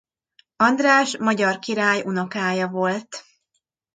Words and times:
András 0.55 1.17
magyar 1.17 1.59
király 1.59 2.01
unokája 2.05 2.67
volt. 2.67 3.25